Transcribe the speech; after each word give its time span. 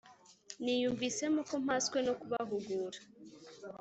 niyumvisemo 0.63 1.39
ko 1.49 1.55
mpaswe 1.63 1.97
no 2.07 2.13
kubahugura 2.19 2.99